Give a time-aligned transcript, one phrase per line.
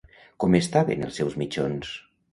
[0.43, 1.93] Com estaven els seus mitjons?